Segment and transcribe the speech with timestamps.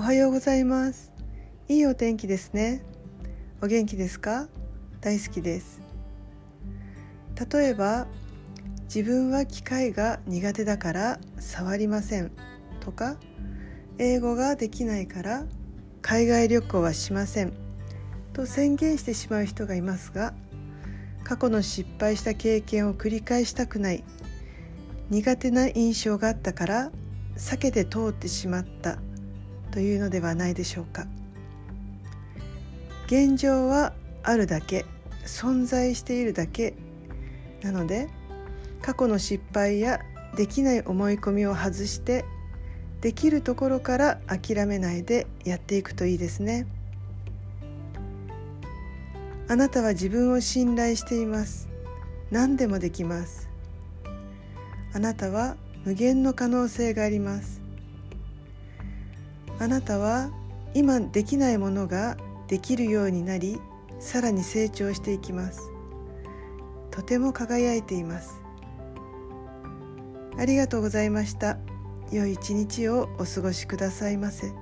[0.00, 1.12] おはようございます。
[1.68, 2.80] いいお天気ですね。
[3.60, 4.48] お元気ですか？
[5.02, 5.82] 大好きです。
[7.52, 8.06] 例えば
[8.84, 12.32] 自分は機械が苦手だから触りません
[12.80, 13.18] とか
[13.98, 15.44] 英語ができないから
[16.00, 17.52] 海外旅行はしません
[18.32, 20.32] と宣言してしまう人がいますが
[21.24, 24.02] 過去の失敗した経験を繰り返したくない
[25.10, 26.90] 苦手な印象があったから
[27.36, 28.96] 避けて通ってしまった
[29.70, 31.06] というのではないでしょうか。
[33.06, 34.84] 現状はあるだけ
[35.26, 36.74] 存在しているだけ
[37.62, 38.08] なので
[38.82, 40.00] 過去の失敗や
[40.36, 42.24] できない思い込みを外して
[43.00, 46.66] できるところから諦めないでやっていくといいですね。
[49.48, 51.68] あなたは自分を信頼しています。
[52.30, 53.48] 何でもできます。
[54.92, 57.59] あなたは無限の可能性があります。
[59.60, 60.30] あなたは
[60.72, 62.16] 今できないものが
[62.48, 63.60] できるようになり
[63.98, 65.70] さらに成長していきます。
[66.90, 68.40] とても輝いています。
[70.38, 71.58] ありがとうございました。
[72.10, 74.52] 良い一日をお過ごしくださいませ。